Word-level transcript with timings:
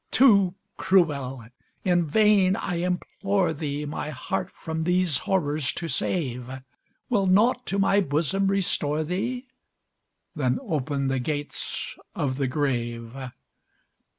Too 0.09 0.55
cruel! 0.77 1.45
in 1.83 2.07
vain 2.07 2.55
I 2.55 2.77
implore 2.77 3.53
thee 3.53 3.85
My 3.85 4.09
heart 4.09 4.49
from 4.49 4.83
these 4.83 5.19
horrors 5.29 5.71
to 5.73 5.87
save: 5.87 6.49
Will 7.07 7.27
naught 7.27 7.67
to 7.67 7.77
my 7.77 8.01
bosom 8.01 8.47
restore 8.47 9.03
thee? 9.03 9.45
Then 10.35 10.57
open 10.63 11.05
the 11.05 11.19
gates 11.19 11.95
of 12.15 12.37
the 12.37 12.47
grave. 12.47 13.15